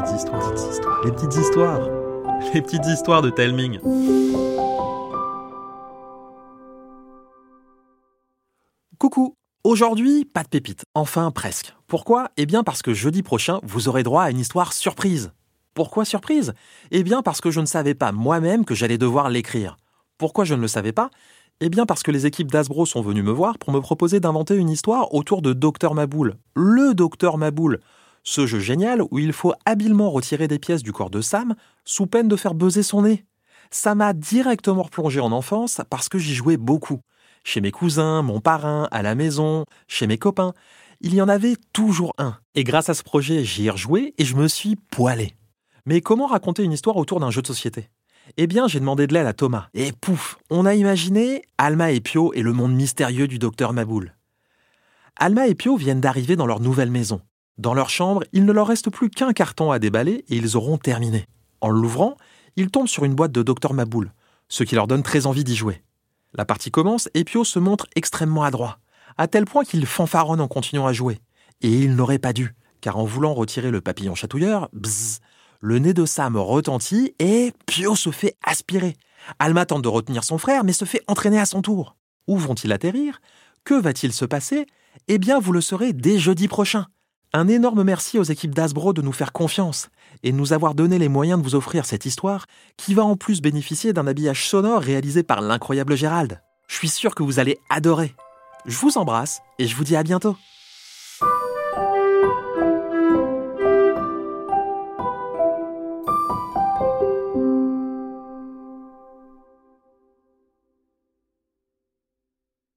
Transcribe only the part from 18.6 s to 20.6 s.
que j'allais devoir l'écrire. Pourquoi je